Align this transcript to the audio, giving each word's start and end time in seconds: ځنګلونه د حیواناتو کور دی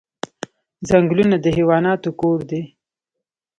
ځنګلونه 0.89 1.35
د 1.41 1.45
حیواناتو 1.57 2.09
کور 2.19 2.39
دی 2.49 2.61